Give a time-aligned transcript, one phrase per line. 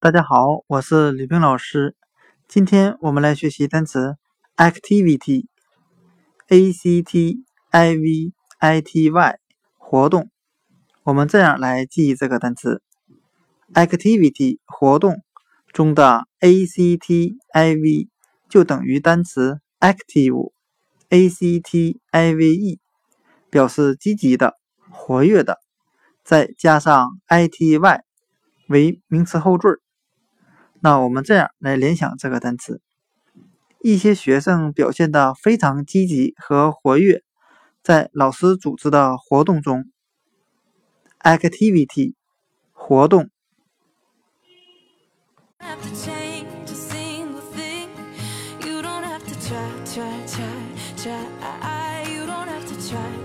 [0.00, 1.96] 大家好，我是李冰老师。
[2.46, 4.16] 今天我们来学习单词
[4.56, 5.42] activity，a
[6.70, 7.42] c t
[7.72, 9.38] i v i t y，
[9.76, 10.30] 活动。
[11.02, 12.80] 我们这样来记忆这个单词
[13.74, 15.20] ：activity 活动
[15.72, 18.08] 中的 a c t i v
[18.48, 22.78] 就等于单词 active，a c t i v e，
[23.50, 24.54] 表示积极的、
[24.92, 25.58] 活跃的，
[26.22, 28.04] 再加上 i t y
[28.68, 29.80] 为名词后缀。
[30.80, 32.80] 那我们这样来联想这个单词：
[33.82, 37.22] 一些学生表现得非常积极和活跃，
[37.82, 39.84] 在老师组织的活动中
[41.20, 42.14] ，activity
[42.72, 43.30] 活动。
[49.48, 50.44] try try try
[50.96, 52.02] try.
[52.12, 53.17] You don't have to try.